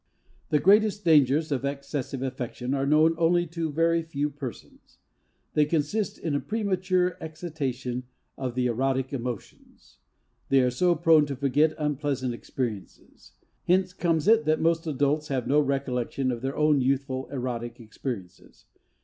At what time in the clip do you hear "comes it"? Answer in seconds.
13.93-14.45